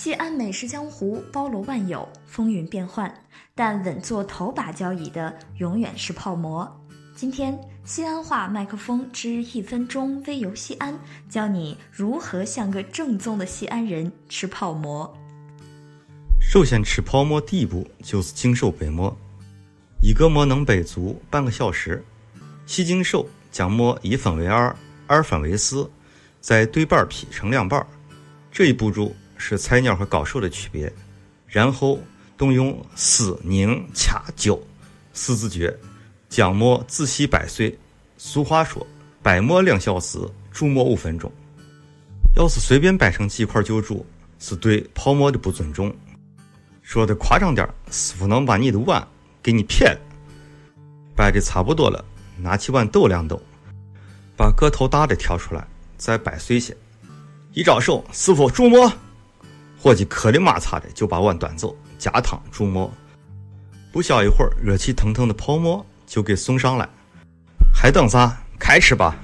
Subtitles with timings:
[0.00, 3.12] 西安美食江湖包罗万有，风云变幻，
[3.52, 6.72] 但稳坐头把交椅的永远是泡馍。
[7.16, 10.96] 今天，西安话麦克风之一分钟微游西安，
[11.28, 15.12] 教你如何像个正宗的西安人吃泡馍。
[16.40, 19.12] 首先，吃泡馍第一步就是净手背馍，
[20.00, 22.04] 一个馍能背足半个小时。
[22.66, 24.72] 洗净手，将馍一分为二，
[25.08, 25.90] 二分为四，
[26.40, 27.84] 再对半劈成两半。
[28.52, 29.12] 这一步骤。
[29.38, 30.92] 是菜鸟和高手的区别，
[31.46, 31.98] 然后
[32.36, 34.60] 动用撕、拧、掐、揪
[35.14, 35.74] 四字诀，
[36.28, 37.74] 将馍仔细掰碎。
[38.18, 38.86] 俗话说
[39.22, 40.18] ：“掰馍两小时，
[40.50, 41.32] 煮馍五分钟。”
[42.36, 44.04] 要是随便掰成几块就煮，
[44.38, 45.94] 是对泡馍的不尊重。
[46.82, 49.06] 说的夸张点，师傅能把你的碗
[49.42, 50.00] 给你撇了。
[51.16, 52.04] 掰的差不多了，
[52.36, 53.40] 拿起碗抖两抖，
[54.36, 55.66] 把个头大的挑出来，
[55.96, 56.76] 再掰碎些。
[57.52, 58.92] 一招手，师傅煮馍。
[59.80, 62.90] 伙计磕里马擦的就把碗端走，加汤煮馍。
[63.92, 66.88] 不消一会儿，热气腾腾的泡馍就给送上来。
[67.72, 68.36] 还等啥？
[68.58, 69.16] 开吃吧！